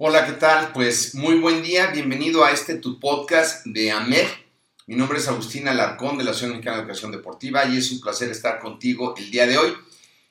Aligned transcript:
Hola, 0.00 0.24
¿qué 0.24 0.34
tal? 0.34 0.70
Pues 0.72 1.16
muy 1.16 1.40
buen 1.40 1.60
día, 1.60 1.88
bienvenido 1.88 2.44
a 2.44 2.52
este 2.52 2.76
tu 2.76 3.00
podcast 3.00 3.66
de 3.66 3.90
AMED. 3.90 4.28
Mi 4.86 4.94
nombre 4.94 5.18
es 5.18 5.26
Agustín 5.26 5.66
Alarcón 5.66 6.16
de 6.16 6.22
la 6.22 6.30
Asociación 6.30 6.52
Mexicana 6.52 6.76
de 6.76 6.82
Educación 6.84 7.10
Deportiva 7.10 7.64
y 7.64 7.78
es 7.78 7.90
un 7.90 8.00
placer 8.00 8.30
estar 8.30 8.60
contigo 8.60 9.16
el 9.18 9.28
día 9.32 9.48
de 9.48 9.58
hoy. 9.58 9.74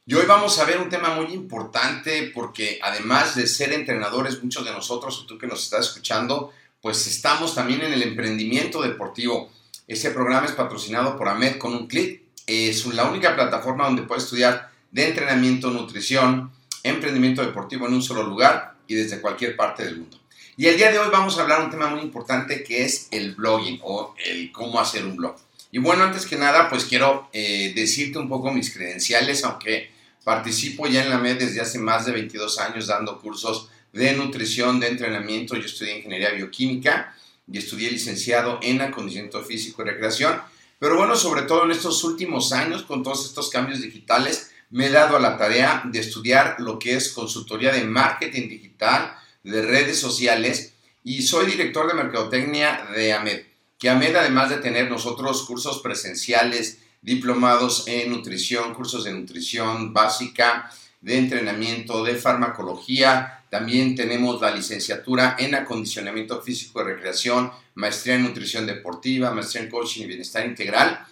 Y 0.05 0.13
hoy 0.13 0.25
vamos 0.25 0.57
a 0.57 0.63
ver 0.63 0.79
un 0.79 0.87
tema 0.87 1.15
muy 1.15 1.33
importante 1.33 2.31
porque 2.33 2.79
además 2.81 3.35
de 3.35 3.45
ser 3.45 3.73
entrenadores, 3.73 4.41
muchos 4.41 4.63
de 4.63 4.71
nosotros, 4.71 5.25
tú 5.27 5.37
que 5.37 5.47
nos 5.47 5.61
estás 5.61 5.87
escuchando, 5.87 6.53
pues 6.81 7.05
estamos 7.05 7.53
también 7.53 7.81
en 7.81 7.91
el 7.91 8.03
emprendimiento 8.03 8.81
deportivo. 8.81 9.51
Ese 9.85 10.11
programa 10.11 10.45
es 10.45 10.53
patrocinado 10.53 11.17
por 11.17 11.27
AMED 11.27 11.57
con 11.57 11.73
un 11.73 11.87
clic. 11.87 12.21
Es 12.45 12.85
la 12.85 13.03
única 13.03 13.35
plataforma 13.35 13.83
donde 13.83 14.03
puedes 14.03 14.23
estudiar 14.23 14.71
de 14.91 15.09
entrenamiento, 15.09 15.71
nutrición, 15.71 16.53
emprendimiento 16.83 17.41
deportivo 17.41 17.85
en 17.85 17.95
un 17.95 18.01
solo 18.01 18.23
lugar 18.23 18.76
y 18.87 18.95
desde 18.95 19.21
cualquier 19.21 19.55
parte 19.55 19.83
del 19.83 19.97
mundo. 19.97 20.19
Y 20.55 20.65
el 20.65 20.77
día 20.77 20.91
de 20.91 20.97
hoy 20.97 21.09
vamos 21.11 21.37
a 21.37 21.43
hablar 21.43 21.63
un 21.63 21.69
tema 21.69 21.87
muy 21.87 22.01
importante 22.01 22.63
que 22.63 22.83
es 22.83 23.07
el 23.11 23.35
blogging 23.35 23.79
o 23.83 24.15
el 24.25 24.51
cómo 24.51 24.79
hacer 24.79 25.05
un 25.05 25.15
blog. 25.15 25.35
Y 25.71 25.79
bueno, 25.79 26.03
antes 26.03 26.25
que 26.25 26.35
nada, 26.35 26.69
pues 26.69 26.85
quiero 26.85 27.29
eh, 27.33 27.73
decirte 27.75 28.17
un 28.17 28.27
poco 28.27 28.51
mis 28.51 28.73
credenciales, 28.73 29.43
aunque 29.43 29.91
participo 30.23 30.87
ya 30.87 31.03
en 31.03 31.09
la 31.09 31.19
MED 31.19 31.39
desde 31.39 31.61
hace 31.61 31.77
más 31.77 32.05
de 32.05 32.13
22 32.13 32.59
años 32.59 32.87
dando 32.87 33.19
cursos 33.19 33.69
de 33.93 34.13
nutrición, 34.13 34.79
de 34.79 34.87
entrenamiento. 34.87 35.55
Yo 35.55 35.65
estudié 35.65 35.97
ingeniería 35.97 36.31
bioquímica 36.31 37.15
y 37.51 37.57
estudié 37.57 37.91
licenciado 37.91 38.59
en 38.61 38.81
acondicionamiento 38.81 39.43
físico 39.43 39.83
y 39.83 39.85
recreación. 39.85 40.41
Pero 40.79 40.97
bueno, 40.97 41.15
sobre 41.15 41.43
todo 41.43 41.65
en 41.65 41.71
estos 41.71 42.03
últimos 42.03 42.51
años, 42.51 42.83
con 42.83 43.03
todos 43.03 43.25
estos 43.25 43.49
cambios 43.49 43.81
digitales, 43.81 44.51
me 44.69 44.87
he 44.87 44.89
dado 44.89 45.17
a 45.17 45.19
la 45.19 45.37
tarea 45.37 45.83
de 45.85 45.99
estudiar 45.99 46.55
lo 46.59 46.77
que 46.77 46.95
es 46.95 47.09
consultoría 47.09 47.71
de 47.71 47.83
marketing 47.83 48.49
digital, 48.49 49.15
de 49.43 49.61
redes 49.61 49.99
sociales 49.99 50.73
y 51.03 51.21
soy 51.21 51.45
director 51.45 51.87
de 51.87 51.93
mercadotecnia 51.93 52.87
de 52.93 53.13
AMED. 53.13 53.43
Que 53.79 53.89
AMED, 53.89 54.15
además 54.15 54.49
de 54.49 54.57
tener 54.57 54.89
nosotros 54.89 55.43
cursos 55.43 55.81
presenciales, 55.81 56.79
diplomados 57.01 57.87
en 57.87 58.09
nutrición, 58.09 58.73
cursos 58.73 59.05
de 59.05 59.13
nutrición 59.13 59.93
básica, 59.93 60.69
de 60.99 61.17
entrenamiento, 61.17 62.03
de 62.03 62.15
farmacología, 62.15 63.43
también 63.49 63.95
tenemos 63.95 64.41
la 64.41 64.53
licenciatura 64.53 65.37
en 65.39 65.55
acondicionamiento 65.55 66.41
físico 66.41 66.81
y 66.81 66.85
recreación, 66.85 67.51
maestría 67.75 68.15
en 68.15 68.23
nutrición 68.23 68.65
deportiva, 68.65 69.31
maestría 69.31 69.63
en 69.63 69.69
coaching 69.69 70.01
y 70.03 70.07
bienestar 70.07 70.45
integral 70.45 71.06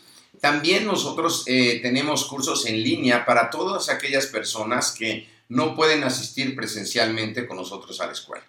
también 0.46 0.86
nosotros 0.86 1.44
eh, 1.48 1.80
tenemos 1.82 2.26
cursos 2.26 2.68
en 2.68 2.84
línea 2.84 3.26
para 3.26 3.50
todas 3.50 3.90
aquellas 3.90 4.28
personas 4.28 4.92
que 4.92 5.28
no 5.50 5.76
pueden 5.76 6.04
asistir 6.04 6.56
presencialmente 6.56 7.48
con 7.48 7.58
nosotros 7.58 8.00
a 8.00 8.06
la 8.06 8.12
escuela. 8.12 8.46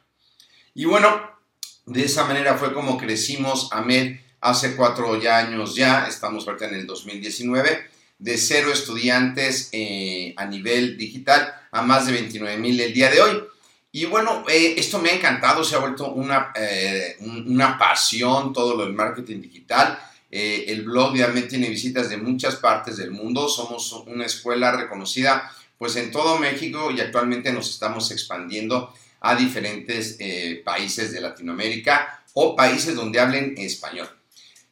Y 0.75 0.85
bueno, 0.85 1.09
de 1.87 2.05
esa 2.05 2.27
manera 2.27 2.59
fue 2.59 2.75
como 2.75 2.99
crecimos 2.99 3.71
AMED 3.73 4.19
hace 4.43 4.77
cuatro 4.77 5.19
años 5.27 5.75
ya, 5.75 6.07
estamos 6.07 6.47
ahorita 6.47 6.67
en 6.67 6.75
el 6.75 6.87
2019, 6.87 7.87
de 8.19 8.37
cero 8.37 8.71
estudiantes 8.71 9.71
eh, 9.73 10.35
a 10.37 10.45
nivel 10.45 10.99
digital 10.99 11.51
a 11.71 11.81
más 11.81 12.05
de 12.05 12.13
29 12.13 12.59
mil 12.59 12.79
el 12.79 12.93
día 12.93 13.11
de 13.11 13.23
hoy. 13.23 13.43
Y 13.91 14.05
bueno, 14.05 14.45
eh, 14.51 14.75
esto 14.77 14.99
me 14.99 15.09
ha 15.09 15.15
encantado, 15.15 15.65
se 15.65 15.77
ha 15.77 15.79
vuelto 15.79 16.13
una, 16.13 16.53
una 17.21 17.79
pasión 17.79 18.53
todo 18.53 18.77
lo 18.77 18.85
del 18.85 18.93
marketing 18.93 19.41
digital. 19.41 19.99
Eh, 20.31 20.65
el 20.69 20.83
blog 20.83 21.15
realmente 21.15 21.51
tiene 21.51 21.71
visitas 21.71 22.09
de 22.09 22.17
muchas 22.17 22.57
partes 22.57 22.97
del 22.97 23.11
mundo. 23.11 23.49
Somos 23.49 23.93
una 24.07 24.27
escuela 24.27 24.73
reconocida 24.73 25.51
pues 25.79 25.97
en 25.97 26.11
todo 26.11 26.39
México 26.39 26.91
y 26.91 27.01
actualmente 27.01 27.53
nos 27.53 27.71
estamos 27.71 28.11
expandiendo 28.11 28.93
a 29.21 29.35
diferentes 29.35 30.17
eh, 30.21 30.63
países 30.65 31.13
de 31.13 31.21
Latinoamérica 31.21 32.23
o 32.35 32.57
países 32.57 32.95
donde 32.95 33.21
hablen 33.21 33.55
español. 33.57 34.09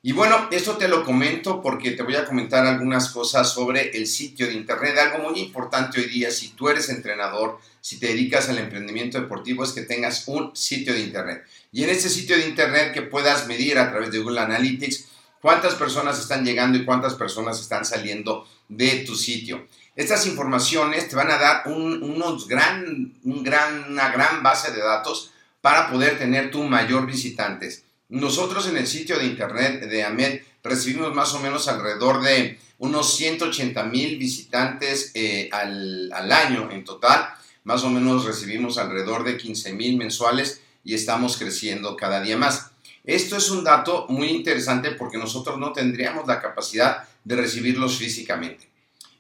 Y 0.07 0.13
bueno, 0.13 0.49
esto 0.51 0.77
te 0.77 0.87
lo 0.87 1.03
comento 1.03 1.63
porque 1.63 1.93
te 1.93 2.03
voy 2.03 2.15
a 2.17 2.27
comentar 2.27 2.67
algunas 2.67 3.09
cosas 3.09 3.51
sobre 3.51 3.89
el 3.97 4.07
sitio 4.07 4.47
de 4.47 4.53
internet. 4.53 4.99
Algo 4.99 5.31
muy 5.31 5.41
importante 5.41 5.99
hoy 5.99 6.11
día, 6.11 6.31
si 6.31 6.49
tú 6.49 6.69
eres 6.69 6.91
entrenador, 6.91 7.59
si 7.81 7.99
te 7.99 8.09
dedicas 8.09 8.51
al 8.51 8.59
emprendimiento 8.59 9.19
deportivo, 9.19 9.65
es 9.65 9.73
que 9.73 9.81
tengas 9.81 10.29
un 10.29 10.55
sitio 10.55 10.93
de 10.93 11.01
internet. 11.01 11.45
Y 11.73 11.85
en 11.85 11.91
ese 11.91 12.11
sitio 12.11 12.37
de 12.37 12.47
internet 12.47 12.93
que 12.93 13.01
puedas 13.01 13.47
medir 13.47 13.79
a 13.79 13.91
través 13.91 14.11
de 14.11 14.19
Google 14.19 14.41
Analytics 14.41 15.07
cuántas 15.45 15.75
personas 15.75 16.19
están 16.19 16.43
llegando 16.43 16.79
y 16.79 16.87
cuántas 16.87 17.13
personas 17.13 17.61
están 17.61 17.85
saliendo 17.85 18.49
de 18.67 19.05
tu 19.07 19.15
sitio. 19.15 19.67
Estas 19.95 20.27
informaciones 20.27 21.07
te 21.07 21.17
van 21.17 21.31
a 21.31 21.37
dar 21.37 21.65
unos 21.67 22.49
gran, 22.49 23.13
un 23.25 23.43
gran, 23.43 23.93
una 23.93 24.09
gran 24.09 24.43
base 24.43 24.73
de 24.73 24.81
datos 24.81 25.33
para 25.61 25.91
poder 25.91 26.17
tener 26.17 26.51
tu 26.51 26.63
mayor 26.63 27.05
visitantes. 27.05 27.85
Nosotros 28.09 28.67
en 28.69 28.79
el 28.79 28.87
sitio 28.87 29.19
de 29.19 29.27
internet 29.27 29.83
de 29.83 30.03
AMED 30.03 30.41
recibimos 30.63 31.15
más 31.15 31.35
o 31.35 31.41
menos 31.41 31.69
alrededor 31.69 32.23
de 32.23 32.59
unos 32.79 33.15
180 33.15 33.85
mil 33.85 34.17
visitantes 34.17 35.11
eh, 35.13 35.51
al, 35.53 36.11
al 36.15 36.33
año 36.33 36.71
en 36.71 36.85
total. 36.85 37.29
Más 37.65 37.85
o 37.85 37.91
menos 37.91 38.25
recibimos 38.25 38.79
alrededor 38.79 39.25
de 39.25 39.37
15 39.37 39.75
mil 39.75 39.99
mensuales 39.99 40.63
y 40.85 40.95
estamos 40.95 41.37
creciendo 41.37 41.97
cada 41.97 42.23
día 42.23 42.39
más. 42.39 42.71
Esto 43.05 43.37
es 43.37 43.51
un 43.51 43.63
dato 43.63 44.07
muy 44.09 44.29
interesante 44.29 44.93
porque 44.93 45.19
nosotros 45.19 45.59
no 45.59 45.73
tendríamos 45.73 46.27
la 46.27 46.41
capacidad 46.41 47.05
de 47.23 47.37
recibirlos 47.37 47.99
físicamente. 47.99 48.69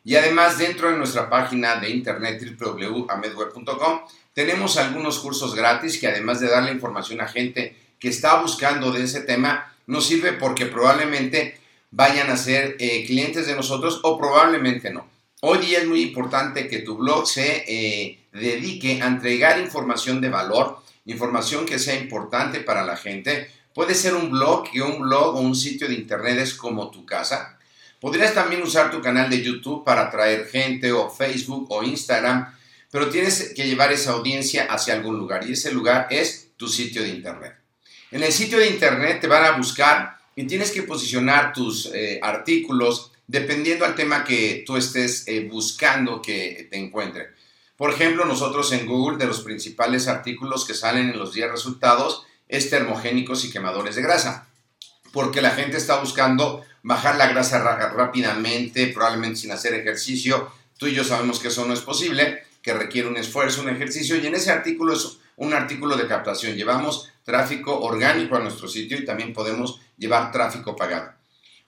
Y 0.04 0.16
además 0.16 0.58
dentro 0.58 0.90
de 0.90 0.96
nuestra 0.96 1.28
página 1.28 1.76
de 1.76 1.90
internet 1.90 2.42
www.amedweb.com 2.58 4.00
tenemos 4.32 4.78
algunos 4.78 5.19
cursos 5.19 5.54
gratis 5.54 5.98
que 5.98 6.08
además 6.08 6.40
de 6.40 6.48
darle 6.48 6.72
información 6.72 7.20
a 7.20 7.28
gente 7.28 7.76
que 7.98 8.08
está 8.08 8.40
buscando 8.40 8.90
de 8.90 9.04
ese 9.04 9.20
tema, 9.20 9.72
nos 9.86 10.06
sirve 10.06 10.32
porque 10.32 10.66
probablemente 10.66 11.60
vayan 11.90 12.31
a 12.31 12.36
ser 12.36 12.76
eh, 12.78 13.04
clientes 13.06 13.46
de 13.46 13.54
nosotros 13.54 14.00
o 14.02 14.19
probablemente 14.19 14.90
no. 14.90 15.06
Hoy 15.40 15.58
día 15.58 15.78
es 15.78 15.86
muy 15.86 16.02
importante 16.02 16.69
que 16.69 16.81
tu 16.81 16.96
blog 16.96 17.26
se 17.26 17.64
eh, 17.66 18.19
dedique 18.32 19.00
a 19.02 19.06
entregar 19.06 19.60
información 19.60 20.20
de 20.20 20.31
valor 20.31 20.82
información 21.06 21.66
que 21.66 21.78
sea 21.78 21.94
importante 21.96 22.60
para 22.60 22.84
la 22.84 22.96
gente. 22.96 23.50
Puede 23.75 23.97
ser 23.97 24.15
un 24.15 24.31
blog, 24.31 24.71
que 24.71 24.81
un 24.81 25.00
blog 25.03 25.35
o 25.35 25.41
un 25.41 25.56
sitio 25.56 25.88
de 25.88 25.94
internet 25.94 26.38
es 26.38 26.55
como 26.55 26.93
tu 26.93 27.05
casa. 27.05 27.59
Podrías 28.00 28.32
también 28.32 28.62
usar 28.62 28.91
tu 28.91 29.00
canal 29.00 29.29
de 29.29 29.43
YouTube 29.43 29.85
para 29.85 30.03
atraer 30.03 30.47
gente 30.47 30.93
o 30.93 31.11
Facebook 31.11 31.67
o 31.71 31.82
Instagram, 31.82 32.55
pero 32.91 33.09
tienes 33.09 33.53
que 33.53 33.67
llevar 33.67 33.93
esa 33.93 34.12
audiencia 34.12 34.67
hacia 34.67 34.94
algún 34.94 35.19
lugar 35.19 35.49
y 35.49 35.53
ese 35.55 35.73
lugar 35.73 36.06
es 36.11 36.50
tu 36.56 36.69
sitio 36.69 37.03
de 37.03 37.09
internet. 37.09 37.56
En 38.12 38.23
el 38.23 38.32
sitio 38.32 38.59
de 38.59 38.69
internet 38.69 39.21
te 39.21 39.26
van 39.26 39.44
a 39.44 39.56
buscar 39.56 40.19
y 40.37 40.44
tienes 40.47 40.70
que 40.70 40.85
posicionar 40.85 41.53
tus 41.53 41.87
eh, 41.93 42.20
artículos 42.23 43.11
dependiendo 43.27 43.85
al 43.85 43.97
tema 43.97 44.23
que 44.23 44.62
tú 44.65 44.77
estés 44.77 45.27
eh, 45.27 45.49
buscando 45.50 46.23
que 46.23 46.69
te 46.70 46.79
encuentre. 46.79 47.31
Por 47.77 47.91
ejemplo, 47.91 48.25
nosotros 48.25 48.70
en 48.73 48.87
Google, 48.87 49.19
de 49.19 49.27
los 49.27 49.41
principales 49.41 50.06
artículos 50.06 50.65
que 50.65 50.75
salen 50.75 51.11
en 51.11 51.19
los 51.19 51.32
10 51.32 51.50
resultados, 51.50 52.25
es 52.49 52.70
termogénicos 52.70 53.44
y 53.44 53.50
quemadores 53.50 53.96
de 53.96 54.02
grasa. 54.02 54.49
Porque 55.12 55.43
la 55.43 55.50
gente 55.50 55.76
está 55.76 56.00
buscando 56.00 56.64
bajar 56.82 57.17
la 57.17 57.29
grasa 57.29 57.58
rápidamente, 57.88 58.88
probablemente 58.88 59.41
sin 59.41 59.52
hacer 59.52 59.75
ejercicio. 59.75 60.50
Tú 60.76 60.87
y 60.87 60.94
yo 60.94 61.05
sabemos 61.05 61.38
que 61.38 61.49
eso 61.49 61.64
no 61.64 61.73
es 61.73 61.81
posible, 61.81 62.43
que 62.62 62.75
requiere 62.75 63.08
un 63.08 63.17
esfuerzo, 63.17 63.62
un 63.62 63.69
ejercicio. 63.69 64.17
Y 64.17 64.26
en 64.26 64.35
ese 64.35 64.50
artículo 64.50 64.94
es 64.94 65.19
un 65.37 65.55
artículo 65.55 65.96
de 65.96 66.06
captación. 66.06 66.56
Llevamos 66.56 67.11
tráfico 67.25 67.81
orgánico 67.81 68.37
a 68.37 68.41
nuestro 68.41 68.69
sitio 68.69 68.99
y 68.99 69.05
también 69.05 69.32
podemos 69.32 69.81
llevar 69.96 70.32
tráfico 70.32 70.76
pagado. 70.76 71.12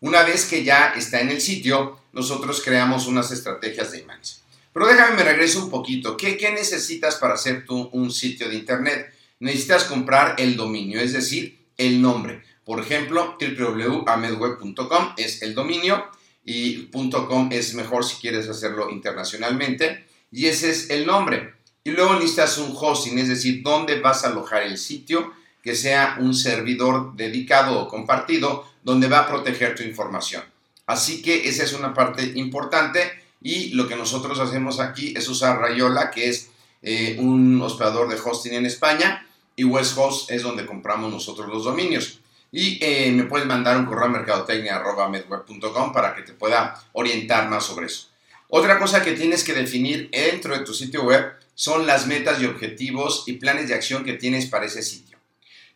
Una 0.00 0.23
vez 0.23 0.44
que 0.44 0.62
ya 0.62 0.93
está 0.94 1.20
en 1.20 1.31
el 1.31 1.40
sitio, 1.40 1.99
nosotros 2.12 2.61
creamos 2.62 3.06
unas 3.06 3.31
estrategias 3.31 3.93
de 3.93 4.00
imanes. 4.00 4.43
Pero 4.73 4.87
déjame 4.87 5.17
me 5.17 5.25
regreso 5.25 5.64
un 5.64 5.70
poquito. 5.70 6.17
¿Qué, 6.19 6.37
¿Qué, 6.37 6.52
necesitas 6.52 7.17
para 7.17 7.34
hacer 7.34 7.64
tú 7.64 7.88
un 7.93 8.11
sitio 8.11 8.49
de 8.49 8.56
internet? 8.56 9.14
Necesitas 9.38 9.85
comprar 9.85 10.37
el 10.38 10.56
dominio, 10.56 11.00
es 11.00 11.12
decir, 11.12 11.59
el 11.77 12.00
nombre. 12.00 12.43
Por 12.65 12.81
ejemplo, 12.81 13.37
www.amedweb.com 13.41 15.15
es 15.17 15.43
el 15.43 15.55
dominio 15.55 16.06
y 16.44 16.87
.com 16.87 17.49
es 17.53 17.75
mejor 17.75 18.05
si 18.05 18.17
quieres 18.17 18.49
hacerlo 18.49 18.91
internacionalmente 18.91 20.06
y 20.33 20.47
ese 20.47 20.71
es 20.71 20.91
el 20.91 21.06
nombre. 21.06 21.55
Y 21.85 21.91
luego 21.91 22.15
necesitas 22.15 22.59
un 22.59 22.75
hosting, 22.77 23.19
es 23.19 23.29
decir, 23.29 23.62
dónde 23.62 24.00
vas 24.00 24.25
a 24.25 24.29
alojar 24.29 24.62
el 24.62 24.79
sitio 24.79 25.33
que 25.62 25.75
sea 25.75 26.17
un 26.21 26.35
servidor 26.35 27.15
dedicado 27.15 27.81
o 27.81 27.88
compartido 27.88 28.67
donde 28.83 29.09
va 29.09 29.21
a 29.21 29.29
proteger 29.29 29.75
tu 29.75 29.83
información. 29.83 30.43
Así 30.87 31.21
que 31.21 31.49
esa 31.49 31.65
es 31.65 31.73
una 31.73 31.93
parte 31.93 32.33
importante 32.37 33.12
y 33.43 33.71
lo 33.71 33.87
que 33.87 33.97
nosotros 33.97 34.38
hacemos 34.38 34.81
aquí 34.81 35.12
es 35.17 35.29
usar 35.29 35.59
Rayola, 35.59 36.11
que 36.11 36.29
es 36.29 36.50
eh, 36.83 37.17
un 37.19 37.61
hospedador 37.61 38.09
de 38.09 38.21
hosting 38.23 38.55
en 38.55 38.67
España 38.67 39.25
y 39.56 39.64
West 39.64 39.97
Host 39.97 40.31
es 40.31 40.43
donde 40.43 40.67
compramos 40.67 41.11
nosotros 41.11 41.49
los 41.49 41.64
dominios. 41.64 42.20
Y 42.53 42.79
eh, 42.81 43.11
me 43.11 43.25
puedes 43.25 43.47
mandar 43.47 43.76
un 43.76 43.87
correo 43.87 44.05
a 44.05 44.11
mercadotecnia.medweb.com 44.11 45.93
para 45.93 46.14
que 46.14 46.23
te 46.23 46.32
pueda 46.32 46.81
orientar 46.93 47.49
más 47.49 47.64
sobre 47.64 47.87
eso. 47.87 48.08
Otra 48.49 48.79
cosa 48.79 49.03
que 49.03 49.12
tienes 49.12 49.43
que 49.43 49.55
definir 49.55 50.08
dentro 50.11 50.56
de 50.56 50.64
tu 50.64 50.73
sitio 50.73 51.03
web 51.03 51.32
son 51.55 51.87
las 51.87 52.06
metas 52.06 52.41
y 52.41 52.47
objetivos 52.47 53.25
y 53.26 53.32
planes 53.32 53.69
de 53.69 53.75
acción 53.75 54.05
que 54.05 54.12
tienes 54.12 54.47
para 54.47 54.67
ese 54.67 54.82
sitio. 54.82 55.19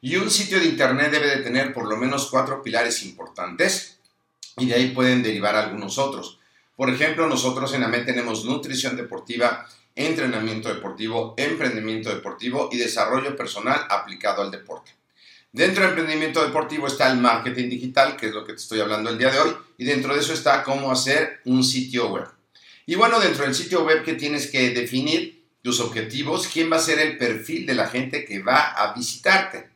Y 0.01 0.17
un 0.17 0.31
sitio 0.31 0.61
de 0.61 0.67
Internet 0.67 1.11
debe 1.11 1.27
de 1.27 1.43
tener 1.43 1.73
por 1.73 1.89
lo 1.89 1.97
menos 1.97 2.29
cuatro 2.31 2.63
pilares 2.63 3.03
importantes 3.03 3.99
y 4.57 4.67
de 4.67 4.75
ahí 4.75 4.91
pueden 4.91 5.23
derivar 5.23 5.57
algunos 5.57 5.99
otros. 5.99 6.39
Por 6.77 6.89
ejemplo, 6.89 7.29
nosotros 7.29 7.75
en 7.75 7.83
AMET 7.83 8.07
tenemos 8.07 8.45
nutrición 8.45 8.97
deportiva, 8.97 9.67
entrenamiento 9.95 10.73
deportivo, 10.73 11.35
emprendimiento 11.37 12.11
deportivo 12.15 12.69
y 12.73 12.79
desarrollo 12.79 13.37
personal 13.37 13.87
aplicado 13.89 14.43
al 14.43 14.51
deporte. 14.51 14.93
Dentro 15.53 15.83
del 15.83 15.91
emprendimiento 15.91 16.45
deportivo 16.45 16.87
está 16.87 17.11
el 17.11 17.19
marketing 17.19 17.69
digital, 17.69 18.17
que 18.17 18.27
es 18.27 18.33
lo 18.33 18.45
que 18.45 18.53
te 18.53 18.61
estoy 18.61 18.81
hablando 18.81 19.11
el 19.11 19.19
día 19.19 19.33
de 19.33 19.41
hoy, 19.41 19.57
y 19.79 19.85
dentro 19.85 20.15
de 20.15 20.21
eso 20.21 20.33
está 20.33 20.63
cómo 20.63 20.93
hacer 20.93 21.41
un 21.45 21.65
sitio 21.65 22.09
web. 22.13 22.29
Y 22.87 22.95
bueno, 22.95 23.19
dentro 23.19 23.45
del 23.45 23.55
sitio 23.55 23.85
web 23.85 24.05
que 24.05 24.15
tienes 24.15 24.47
que 24.47 24.71
definir 24.71 25.45
tus 25.63 25.81
objetivos, 25.81 26.47
quién 26.47 26.71
va 26.71 26.77
a 26.77 26.81
ser 26.81 26.99
el 27.01 27.19
perfil 27.19 27.67
de 27.67 27.75
la 27.75 27.89
gente 27.89 28.25
que 28.25 28.43
va 28.43 28.73
a 28.73 28.95
visitarte. 28.95 29.71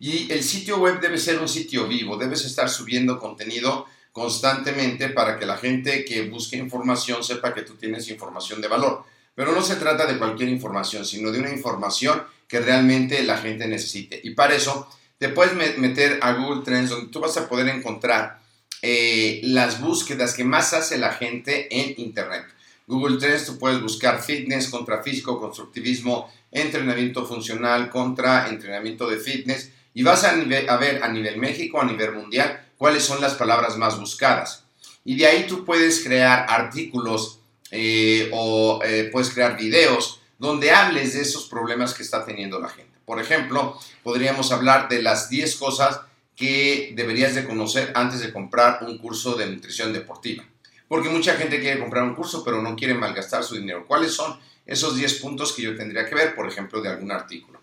Y 0.00 0.32
el 0.32 0.42
sitio 0.42 0.78
web 0.78 1.00
debe 1.00 1.18
ser 1.18 1.38
un 1.38 1.48
sitio 1.48 1.86
vivo, 1.86 2.16
debes 2.16 2.44
estar 2.44 2.68
subiendo 2.68 3.18
contenido 3.18 3.86
constantemente 4.12 5.10
para 5.10 5.38
que 5.38 5.46
la 5.46 5.56
gente 5.56 6.04
que 6.04 6.28
busque 6.28 6.56
información 6.56 7.22
sepa 7.22 7.54
que 7.54 7.62
tú 7.62 7.74
tienes 7.74 8.08
información 8.08 8.60
de 8.60 8.68
valor. 8.68 9.04
Pero 9.38 9.52
no 9.52 9.62
se 9.62 9.76
trata 9.76 10.04
de 10.04 10.18
cualquier 10.18 10.48
información, 10.48 11.04
sino 11.04 11.30
de 11.30 11.38
una 11.38 11.50
información 11.50 12.24
que 12.48 12.58
realmente 12.58 13.22
la 13.22 13.38
gente 13.38 13.68
necesite. 13.68 14.20
Y 14.24 14.30
para 14.30 14.56
eso 14.56 14.88
te 15.16 15.28
puedes 15.28 15.54
meter 15.78 16.18
a 16.22 16.32
Google 16.32 16.64
Trends, 16.64 16.90
donde 16.90 17.12
tú 17.12 17.20
vas 17.20 17.36
a 17.36 17.48
poder 17.48 17.68
encontrar 17.68 18.40
eh, 18.82 19.40
las 19.44 19.80
búsquedas 19.80 20.34
que 20.34 20.42
más 20.42 20.74
hace 20.74 20.98
la 20.98 21.12
gente 21.12 21.68
en 21.70 21.94
Internet. 21.98 22.46
Google 22.88 23.18
Trends, 23.18 23.46
tú 23.46 23.60
puedes 23.60 23.80
buscar 23.80 24.20
fitness 24.20 24.70
contra 24.70 25.04
físico, 25.04 25.38
constructivismo, 25.38 26.28
entrenamiento 26.50 27.24
funcional 27.24 27.90
contra 27.90 28.48
entrenamiento 28.48 29.08
de 29.08 29.18
fitness 29.18 29.70
y 29.94 30.02
vas 30.02 30.24
a, 30.24 30.34
ver 30.34 31.00
a 31.00 31.08
nivel 31.12 31.38
México, 31.38 31.80
a 31.80 31.84
nivel 31.84 32.10
mundial, 32.10 32.70
cuáles 32.76 33.04
son 33.04 33.20
las 33.20 33.34
palabras 33.34 33.76
más 33.76 34.00
buscadas. 34.00 34.64
Y 35.04 35.16
de 35.16 35.26
ahí 35.26 35.46
tú 35.46 35.64
puedes 35.64 36.02
crear 36.02 36.44
artículos 36.48 37.37
eh, 37.70 38.30
o 38.32 38.80
eh, 38.84 39.08
puedes 39.12 39.30
crear 39.30 39.56
videos 39.56 40.20
donde 40.38 40.70
hables 40.70 41.14
de 41.14 41.22
esos 41.22 41.46
problemas 41.46 41.94
que 41.94 42.02
está 42.02 42.24
teniendo 42.24 42.60
la 42.60 42.68
gente. 42.68 42.96
Por 43.04 43.20
ejemplo, 43.20 43.78
podríamos 44.02 44.52
hablar 44.52 44.88
de 44.88 45.02
las 45.02 45.28
10 45.28 45.56
cosas 45.56 46.00
que 46.36 46.92
deberías 46.94 47.34
de 47.34 47.44
conocer 47.44 47.90
antes 47.94 48.20
de 48.20 48.32
comprar 48.32 48.84
un 48.84 48.98
curso 48.98 49.34
de 49.34 49.46
nutrición 49.46 49.92
deportiva. 49.92 50.44
Porque 50.86 51.08
mucha 51.08 51.34
gente 51.34 51.60
quiere 51.60 51.80
comprar 51.80 52.04
un 52.04 52.14
curso, 52.14 52.44
pero 52.44 52.62
no 52.62 52.76
quiere 52.76 52.94
malgastar 52.94 53.42
su 53.42 53.56
dinero. 53.56 53.84
¿Cuáles 53.86 54.12
son 54.12 54.38
esos 54.64 54.96
10 54.96 55.14
puntos 55.14 55.52
que 55.52 55.62
yo 55.62 55.76
tendría 55.76 56.08
que 56.08 56.14
ver, 56.14 56.34
por 56.34 56.46
ejemplo, 56.46 56.80
de 56.80 56.88
algún 56.88 57.10
artículo? 57.10 57.60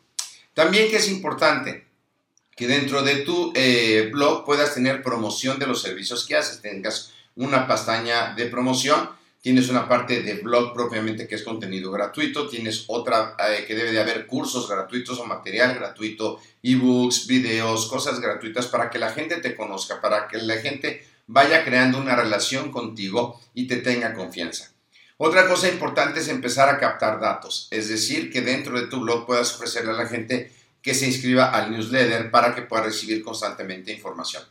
También 0.54 0.90
que 0.90 0.98
es 0.98 1.10
importante, 1.10 1.86
que 2.56 2.68
dentro 2.68 3.02
de 3.02 3.18
tu 3.18 3.52
eh, 3.56 4.10
blog 4.12 4.46
puedas 4.46 4.74
tener 4.74 5.02
promoción 5.02 5.58
de 5.60 5.68
los 5.68 5.82
servicios 5.82 6.26
que 6.26 6.36
haces, 6.36 6.62
tengas 6.62 7.14
una 7.36 7.68
pestaña 7.68 8.34
de 8.36 8.46
promoción, 8.46 9.10
tienes 9.46 9.70
una 9.70 9.88
parte 9.88 10.24
de 10.24 10.34
blog 10.42 10.74
propiamente 10.74 11.28
que 11.28 11.36
es 11.36 11.44
contenido 11.44 11.92
gratuito, 11.92 12.50
tienes 12.50 12.86
otra 12.88 13.36
eh, 13.38 13.64
que 13.68 13.76
debe 13.76 13.92
de 13.92 14.00
haber 14.00 14.26
cursos 14.26 14.68
gratuitos 14.68 15.20
o 15.20 15.26
material 15.26 15.76
gratuito, 15.76 16.40
ebooks, 16.64 17.28
videos, 17.28 17.86
cosas 17.86 18.20
gratuitas 18.20 18.66
para 18.66 18.90
que 18.90 18.98
la 18.98 19.12
gente 19.12 19.38
te 19.38 19.56
conozca, 19.56 20.02
para 20.02 20.28
que 20.28 20.40
la 20.40 20.56
gente 20.58 21.06
vaya 21.28 21.64
creando 21.64 22.00
una 22.00 22.16
relación 22.16 22.72
contigo 22.72 23.40
y 23.54 23.68
te 23.68 23.78
tenga 23.78 24.16
confianza. 24.16 24.72
Otra 25.18 25.48
cosa 25.48 25.70
importante 25.70 26.22
es 26.22 26.28
empezar 26.28 26.68
a 26.68 26.80
captar 26.80 27.20
datos, 27.20 27.68
es 27.70 27.88
decir, 27.88 28.32
que 28.32 28.42
dentro 28.42 28.82
de 28.82 28.88
tu 28.88 29.02
blog 29.02 29.28
puedas 29.28 29.54
ofrecerle 29.54 29.92
a 29.92 29.94
la 29.94 30.08
gente 30.08 30.52
que 30.82 30.96
se 30.96 31.06
inscriba 31.06 31.52
al 31.52 31.70
newsletter 31.70 32.32
para 32.32 32.56
que 32.56 32.64
pueda 32.64 32.86
recibir 32.86 33.24
constantemente 33.24 33.94
información. 33.94 34.42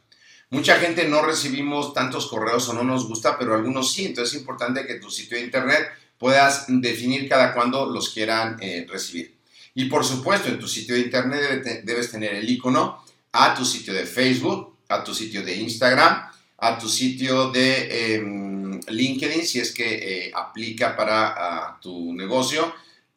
Mucha 0.54 0.76
gente 0.76 1.08
no 1.08 1.20
recibimos 1.20 1.92
tantos 1.92 2.26
correos 2.26 2.68
o 2.68 2.74
no 2.74 2.84
nos 2.84 3.08
gusta, 3.08 3.36
pero 3.36 3.56
algunos 3.56 3.92
sí. 3.92 4.06
Entonces 4.06 4.34
es 4.34 4.40
importante 4.40 4.86
que 4.86 5.00
tu 5.00 5.10
sitio 5.10 5.36
de 5.36 5.42
internet 5.42 5.90
puedas 6.16 6.66
definir 6.68 7.28
cada 7.28 7.52
cuándo 7.52 7.86
los 7.86 8.10
quieran 8.10 8.56
eh, 8.60 8.86
recibir. 8.88 9.34
Y 9.74 9.86
por 9.86 10.04
supuesto, 10.04 10.48
en 10.48 10.60
tu 10.60 10.68
sitio 10.68 10.94
de 10.94 11.00
internet 11.00 11.82
debes 11.82 12.08
tener 12.12 12.36
el 12.36 12.48
icono 12.48 13.04
a 13.32 13.52
tu 13.52 13.64
sitio 13.64 13.92
de 13.92 14.06
Facebook, 14.06 14.76
a 14.90 15.02
tu 15.02 15.12
sitio 15.12 15.42
de 15.42 15.56
Instagram, 15.56 16.30
a 16.58 16.78
tu 16.78 16.88
sitio 16.88 17.50
de 17.50 18.14
em, 18.14 18.80
LinkedIn, 18.86 19.44
si 19.44 19.58
es 19.58 19.74
que 19.74 20.28
eh, 20.28 20.32
aplica 20.32 20.94
para 20.94 21.80
tu 21.82 22.14
negocio, 22.14 22.72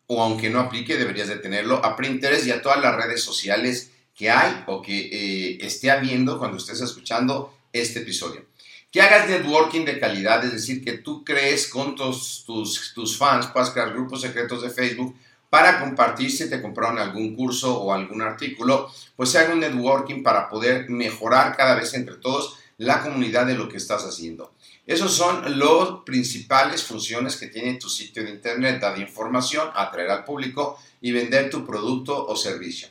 o 0.08 0.24
aunque 0.24 0.50
no 0.50 0.60
aplique, 0.60 0.98
deberías 0.98 1.28
de 1.28 1.36
tenerlo 1.36 1.86
a 1.86 1.96
Pinterest 1.96 2.48
y 2.48 2.52
a 2.52 2.64
todas 2.64 2.82
las 2.82 2.96
redes 2.96 3.22
sociales 3.22 3.92
que 4.18 4.32
hay 4.32 4.64
o 4.66 4.82
que 4.82 4.98
eh, 4.98 5.58
esté 5.62 5.92
habiendo 5.92 6.40
cuando 6.40 6.58
estés 6.58 6.82
escuchando 6.82 7.54
este 7.72 8.00
episodio. 8.00 8.48
Que 8.92 9.02
hagas 9.02 9.30
networking 9.30 9.86
de 9.86 10.00
calidad, 10.00 10.44
es 10.44 10.54
decir, 10.54 10.84
que 10.84 10.98
tú 10.98 11.24
crees 11.24 11.68
con 11.68 11.96
tus, 11.96 12.44
tus, 12.46 12.94
tus 12.96 13.16
fans, 13.16 13.48
puedas 13.48 13.70
crear 13.70 13.94
grupos 13.94 14.22
secretos 14.22 14.64
de 14.64 14.72
Facebook 14.72 15.16
para 15.52 15.80
compartir 15.80 16.32
si 16.32 16.50
te 16.50 16.62
compraron 16.62 16.98
algún 16.98 17.36
curso 17.36 17.80
o 17.80 17.94
algún 17.94 18.22
artículo, 18.22 18.92
pues 19.16 19.30
se 19.30 19.38
haga 19.38 19.54
un 19.54 19.60
networking 19.60 20.24
para 20.24 20.50
poder 20.50 20.90
mejorar 20.90 21.56
cada 21.56 21.76
vez 21.76 21.94
entre 21.94 22.16
todos 22.16 22.58
la 22.78 23.02
comunidad 23.02 23.46
de 23.46 23.56
lo 23.56 23.70
que 23.70 23.78
estás 23.78 24.04
haciendo. 24.04 24.54
Esas 24.88 25.12
son 25.12 25.60
las 25.60 25.90
principales 26.06 26.84
funciones 26.84 27.36
que 27.36 27.48
tiene 27.48 27.76
tu 27.76 27.90
sitio 27.90 28.24
de 28.24 28.32
internet, 28.32 28.82
dar 28.82 28.98
información, 29.00 29.70
atraer 29.76 30.10
al 30.10 30.26
público 30.26 30.80
y 31.02 31.12
vender 31.12 31.50
tu 31.50 31.66
producto 31.66 32.26
o 32.26 32.36
servicio. 32.36 32.88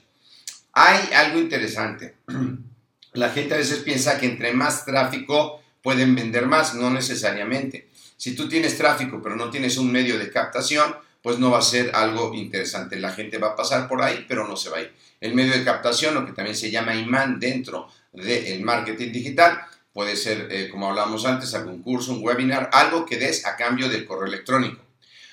Hay 0.78 1.10
algo 1.14 1.38
interesante. 1.38 2.16
La 3.14 3.30
gente 3.30 3.54
a 3.54 3.56
veces 3.56 3.78
piensa 3.78 4.20
que 4.20 4.26
entre 4.26 4.52
más 4.52 4.84
tráfico 4.84 5.62
pueden 5.82 6.14
vender 6.14 6.44
más, 6.44 6.74
no 6.74 6.90
necesariamente. 6.90 7.88
Si 8.18 8.36
tú 8.36 8.46
tienes 8.46 8.76
tráfico 8.76 9.22
pero 9.22 9.36
no 9.36 9.48
tienes 9.48 9.78
un 9.78 9.90
medio 9.90 10.18
de 10.18 10.30
captación, 10.30 10.94
pues 11.22 11.38
no 11.38 11.50
va 11.50 11.60
a 11.60 11.62
ser 11.62 11.92
algo 11.94 12.34
interesante. 12.34 13.00
La 13.00 13.12
gente 13.12 13.38
va 13.38 13.48
a 13.48 13.56
pasar 13.56 13.88
por 13.88 14.02
ahí, 14.02 14.26
pero 14.28 14.46
no 14.46 14.54
se 14.54 14.68
va 14.68 14.76
a 14.76 14.82
ir. 14.82 14.92
El 15.18 15.34
medio 15.34 15.54
de 15.54 15.64
captación, 15.64 16.12
lo 16.12 16.26
que 16.26 16.32
también 16.32 16.54
se 16.54 16.70
llama 16.70 16.94
imán 16.94 17.40
dentro 17.40 17.88
del 18.12 18.60
marketing 18.60 19.12
digital, 19.12 19.58
puede 19.94 20.14
ser, 20.14 20.48
eh, 20.50 20.68
como 20.68 20.90
hablamos 20.90 21.24
antes, 21.24 21.54
algún 21.54 21.82
curso, 21.82 22.12
un 22.12 22.22
webinar, 22.22 22.68
algo 22.74 23.06
que 23.06 23.16
des 23.16 23.46
a 23.46 23.56
cambio 23.56 23.88
del 23.88 24.04
correo 24.04 24.26
electrónico. 24.26 24.84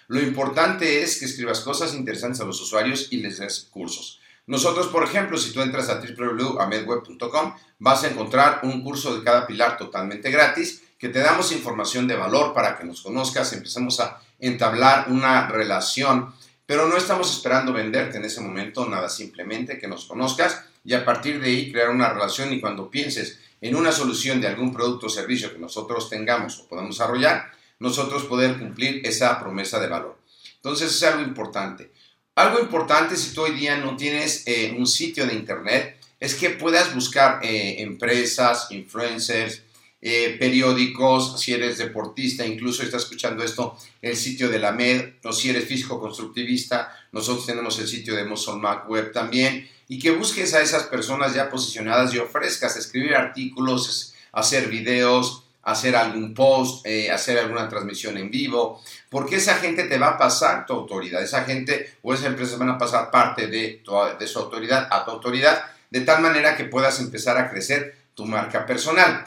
Lo 0.07 0.21
importante 0.21 1.03
es 1.03 1.19
que 1.19 1.25
escribas 1.25 1.59
cosas 1.59 1.93
interesantes 1.95 2.39
a 2.39 2.45
los 2.45 2.61
usuarios 2.61 3.09
y 3.11 3.17
les 3.17 3.39
des 3.39 3.67
cursos. 3.69 4.21
Nosotros, 4.45 4.87
por 4.87 5.03
ejemplo, 5.03 5.37
si 5.37 5.53
tú 5.53 5.61
entras 5.61 5.89
a 5.89 6.01
www.amedweb.com, 6.01 7.53
vas 7.79 8.03
a 8.03 8.09
encontrar 8.09 8.59
un 8.63 8.83
curso 8.83 9.17
de 9.17 9.23
cada 9.23 9.47
pilar 9.47 9.77
totalmente 9.77 10.29
gratis 10.31 10.83
que 10.99 11.09
te 11.09 11.19
damos 11.19 11.51
información 11.51 12.07
de 12.07 12.15
valor 12.15 12.53
para 12.53 12.77
que 12.77 12.85
nos 12.85 13.01
conozcas, 13.01 13.51
empecemos 13.53 13.99
a 13.99 14.21
entablar 14.39 15.07
una 15.09 15.47
relación, 15.47 16.33
pero 16.65 16.87
no 16.87 16.95
estamos 16.95 17.31
esperando 17.33 17.73
venderte 17.73 18.17
en 18.17 18.25
ese 18.25 18.41
momento 18.41 18.87
nada, 18.87 19.09
simplemente 19.09 19.77
que 19.77 19.87
nos 19.87 20.05
conozcas 20.05 20.63
y 20.85 20.93
a 20.93 21.03
partir 21.03 21.41
de 21.41 21.47
ahí 21.47 21.71
crear 21.71 21.89
una 21.89 22.09
relación 22.09 22.53
y 22.53 22.59
cuando 22.59 22.89
pienses 22.89 23.39
en 23.61 23.75
una 23.75 23.91
solución 23.91 24.41
de 24.41 24.47
algún 24.47 24.73
producto 24.73 25.07
o 25.07 25.09
servicio 25.09 25.51
que 25.51 25.59
nosotros 25.59 26.09
tengamos 26.09 26.59
o 26.59 26.67
podamos 26.67 26.97
desarrollar, 26.97 27.51
nosotros 27.79 28.23
poder 28.23 28.57
cumplir 28.57 29.05
esa 29.05 29.39
promesa 29.39 29.79
de 29.79 29.87
valor. 29.87 30.17
Entonces 30.55 30.95
es 30.95 31.03
algo 31.03 31.21
importante. 31.21 31.91
Algo 32.35 32.59
importante 32.59 33.15
si 33.15 33.33
tú 33.33 33.43
hoy 33.43 33.51
día 33.51 33.77
no 33.77 33.95
tienes 33.95 34.43
eh, 34.47 34.75
un 34.77 34.87
sitio 34.87 35.27
de 35.27 35.35
internet 35.35 35.97
es 36.19 36.33
que 36.33 36.49
puedas 36.49 36.95
buscar 36.95 37.39
eh, 37.43 37.75
empresas, 37.83 38.67
influencers, 38.71 39.61
eh, 40.01 40.35
periódicos, 40.39 41.39
si 41.39 41.53
eres 41.53 41.77
deportista, 41.77 42.45
incluso 42.45 42.81
está 42.81 42.97
escuchando 42.97 43.43
esto, 43.43 43.77
el 44.01 44.17
sitio 44.17 44.49
de 44.49 44.59
la 44.59 44.71
MED, 44.71 45.13
o 45.23 45.31
si 45.31 45.49
eres 45.49 45.65
físico 45.65 45.99
constructivista, 45.99 46.91
nosotros 47.11 47.45
tenemos 47.45 47.77
el 47.79 47.87
sitio 47.87 48.15
de 48.15 48.25
Muscle 48.25 48.55
Mac 48.55 48.89
Web 48.89 49.13
también, 49.13 49.69
y 49.87 49.99
que 49.99 50.11
busques 50.11 50.53
a 50.55 50.61
esas 50.61 50.83
personas 50.83 51.33
ya 51.33 51.49
posicionadas 51.49 52.13
y 52.13 52.17
ofrezcas 52.17 52.75
escribir 52.75 53.15
artículos, 53.15 54.13
hacer 54.31 54.69
videos, 54.69 55.42
hacer 55.63 55.95
algún 55.95 56.33
post, 56.33 56.85
eh, 56.85 57.09
hacer 57.09 57.39
alguna 57.39 57.69
transmisión 57.69 58.17
en 58.17 58.29
vivo, 58.29 58.81
porque 59.09 59.37
esa 59.37 59.55
gente 59.55 59.85
te 59.85 59.97
va 59.97 60.09
a 60.09 60.17
pasar 60.17 60.65
tu 60.65 60.73
autoridad, 60.73 61.21
esa 61.21 61.43
gente 61.43 61.97
o 62.01 62.13
esa 62.13 62.27
empresa 62.27 62.57
van 62.57 62.69
a 62.69 62.77
pasar 62.77 63.09
parte 63.09 63.47
de, 63.47 63.81
de 64.19 64.27
su 64.27 64.39
autoridad 64.39 64.87
a 64.91 65.05
tu 65.05 65.11
autoridad, 65.11 65.63
de 65.89 66.01
tal 66.01 66.21
manera 66.21 66.55
que 66.57 66.65
puedas 66.65 66.99
empezar 66.99 67.37
a 67.37 67.49
crecer 67.49 67.95
tu 68.13 68.25
marca 68.25 68.65
personal. 68.65 69.25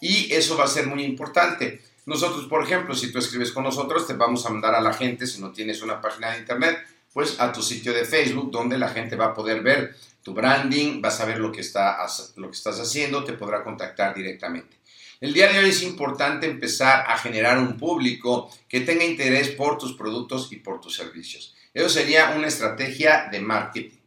Y 0.00 0.32
eso 0.32 0.56
va 0.56 0.64
a 0.64 0.68
ser 0.68 0.86
muy 0.86 1.04
importante. 1.04 1.82
Nosotros, 2.06 2.46
por 2.46 2.62
ejemplo, 2.62 2.94
si 2.94 3.10
tú 3.10 3.18
escribes 3.18 3.52
con 3.52 3.64
nosotros, 3.64 4.06
te 4.06 4.14
vamos 4.14 4.44
a 4.44 4.50
mandar 4.50 4.74
a 4.74 4.80
la 4.80 4.92
gente, 4.92 5.26
si 5.26 5.40
no 5.40 5.52
tienes 5.52 5.82
una 5.82 6.00
página 6.00 6.30
de 6.30 6.38
internet, 6.38 6.78
pues 7.12 7.40
a 7.40 7.52
tu 7.52 7.62
sitio 7.62 7.92
de 7.92 8.04
Facebook, 8.04 8.50
donde 8.50 8.76
la 8.76 8.88
gente 8.88 9.16
va 9.16 9.26
a 9.26 9.34
poder 9.34 9.62
ver 9.62 9.94
tu 10.22 10.34
branding, 10.34 11.02
va 11.02 11.08
a 11.08 11.12
saber 11.12 11.38
lo 11.38 11.52
que, 11.52 11.60
está, 11.60 11.98
lo 12.36 12.48
que 12.50 12.56
estás 12.56 12.80
haciendo, 12.80 13.24
te 13.24 13.34
podrá 13.34 13.62
contactar 13.62 14.14
directamente. 14.14 14.76
El 15.20 15.32
día 15.32 15.52
de 15.52 15.60
hoy 15.60 15.70
es 15.70 15.82
importante 15.82 16.46
empezar 16.46 17.04
a 17.08 17.16
generar 17.16 17.58
un 17.58 17.76
público 17.78 18.50
que 18.68 18.80
tenga 18.80 19.04
interés 19.04 19.50
por 19.50 19.78
tus 19.78 19.94
productos 19.94 20.52
y 20.52 20.56
por 20.56 20.80
tus 20.80 20.96
servicios. 20.96 21.54
Eso 21.72 21.88
sería 21.88 22.34
una 22.36 22.48
estrategia 22.48 23.28
de 23.30 23.40
marketing. 23.40 23.98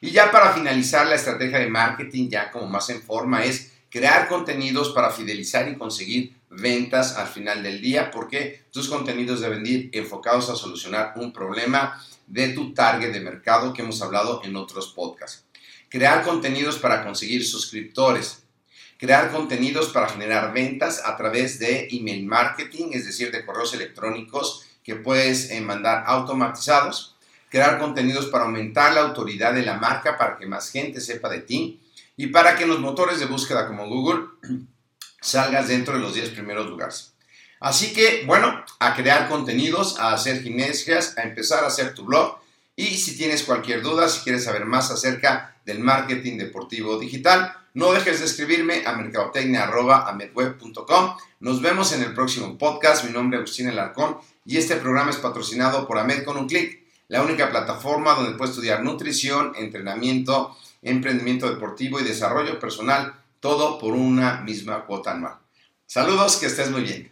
Y 0.00 0.10
ya 0.10 0.30
para 0.30 0.52
finalizar 0.52 1.06
la 1.06 1.16
estrategia 1.16 1.58
de 1.58 1.68
marketing, 1.68 2.28
ya 2.28 2.50
como 2.50 2.66
más 2.66 2.90
en 2.90 3.02
forma, 3.02 3.44
es 3.44 3.72
crear 3.90 4.28
contenidos 4.28 4.90
para 4.90 5.10
fidelizar 5.10 5.68
y 5.68 5.76
conseguir 5.76 6.34
ventas 6.48 7.16
al 7.16 7.26
final 7.26 7.62
del 7.62 7.80
día, 7.80 8.10
porque 8.10 8.64
tus 8.72 8.88
contenidos 8.88 9.40
deben 9.40 9.66
ir 9.66 9.90
enfocados 9.92 10.48
a 10.48 10.56
solucionar 10.56 11.14
un 11.16 11.32
problema 11.32 12.02
de 12.26 12.48
tu 12.50 12.72
target 12.72 13.12
de 13.12 13.20
mercado 13.20 13.72
que 13.72 13.82
hemos 13.82 14.00
hablado 14.00 14.42
en 14.44 14.56
otros 14.56 14.88
podcasts. 14.88 15.44
Crear 15.88 16.22
contenidos 16.22 16.78
para 16.78 17.04
conseguir 17.04 17.44
suscriptores. 17.44 18.44
Crear 19.02 19.32
contenidos 19.32 19.88
para 19.88 20.08
generar 20.08 20.52
ventas 20.52 21.02
a 21.04 21.16
través 21.16 21.58
de 21.58 21.88
email 21.90 22.24
marketing, 22.24 22.90
es 22.92 23.04
decir, 23.04 23.32
de 23.32 23.44
correos 23.44 23.74
electrónicos 23.74 24.64
que 24.84 24.94
puedes 24.94 25.50
eh, 25.50 25.60
mandar 25.60 26.04
automatizados. 26.06 27.16
Crear 27.48 27.80
contenidos 27.80 28.26
para 28.26 28.44
aumentar 28.44 28.92
la 28.92 29.00
autoridad 29.00 29.54
de 29.54 29.64
la 29.64 29.74
marca 29.74 30.16
para 30.16 30.36
que 30.36 30.46
más 30.46 30.70
gente 30.70 31.00
sepa 31.00 31.28
de 31.28 31.40
ti 31.40 31.80
y 32.16 32.28
para 32.28 32.54
que 32.54 32.62
en 32.62 32.68
los 32.68 32.78
motores 32.78 33.18
de 33.18 33.26
búsqueda 33.26 33.66
como 33.66 33.88
Google 33.88 34.26
salgas 35.20 35.66
dentro 35.66 35.94
de 35.94 36.00
los 36.00 36.14
10 36.14 36.28
primeros 36.28 36.68
lugares. 36.68 37.12
Así 37.58 37.92
que, 37.92 38.22
bueno, 38.24 38.64
a 38.78 38.94
crear 38.94 39.28
contenidos, 39.28 39.98
a 39.98 40.12
hacer 40.12 40.44
gimnasias, 40.44 41.18
a 41.18 41.22
empezar 41.22 41.64
a 41.64 41.66
hacer 41.66 41.92
tu 41.92 42.04
blog. 42.04 42.38
Y 42.74 42.96
si 42.96 43.14
tienes 43.16 43.42
cualquier 43.42 43.82
duda, 43.82 44.08
si 44.08 44.20
quieres 44.20 44.44
saber 44.44 44.64
más 44.64 44.90
acerca 44.90 45.60
del 45.66 45.80
marketing 45.80 46.38
deportivo 46.38 46.98
digital, 46.98 47.54
no 47.74 47.92
dejes 47.92 48.20
de 48.20 48.26
escribirme 48.26 48.84
a 48.86 48.92
mercadotecnia.amedweb.com. 48.92 51.16
Nos 51.40 51.60
vemos 51.60 51.92
en 51.92 52.02
el 52.02 52.14
próximo 52.14 52.56
podcast. 52.58 53.04
Mi 53.04 53.12
nombre 53.12 53.38
es 53.38 53.42
Agustín 53.42 53.68
Alarcón 53.68 54.16
y 54.44 54.56
este 54.56 54.76
programa 54.76 55.10
es 55.10 55.18
patrocinado 55.18 55.86
por 55.86 55.98
Amed 55.98 56.24
con 56.24 56.36
un 56.36 56.46
clic, 56.46 56.82
la 57.08 57.22
única 57.22 57.50
plataforma 57.50 58.14
donde 58.14 58.36
puedes 58.36 58.52
estudiar 58.52 58.82
nutrición, 58.82 59.52
entrenamiento, 59.56 60.56
emprendimiento 60.82 61.48
deportivo 61.48 62.00
y 62.00 62.04
desarrollo 62.04 62.58
personal, 62.58 63.14
todo 63.40 63.78
por 63.78 63.94
una 63.94 64.42
misma 64.42 64.84
cuota 64.84 65.12
anual. 65.12 65.36
Saludos, 65.86 66.36
que 66.36 66.46
estés 66.46 66.70
muy 66.70 66.82
bien. 66.82 67.10